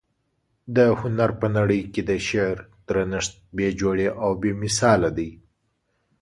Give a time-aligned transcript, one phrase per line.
[0.75, 2.57] د هنر په نړۍ کي د شعر
[2.87, 5.31] درنښت بې جوړې او بې مثاله دى.